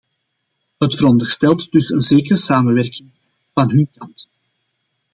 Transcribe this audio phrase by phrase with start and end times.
[0.77, 3.09] Het veronderstelt dus een zekere samenwerking
[3.53, 4.29] van hun kant.